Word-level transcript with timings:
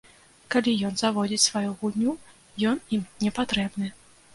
Калі 0.55 0.73
ён 0.89 0.97
заводзіць 1.01 1.39
сваю 1.49 1.69
гульню, 1.85 2.19
ён 2.75 2.85
ім 2.99 3.09
не 3.27 3.39
патрэбны. 3.41 3.97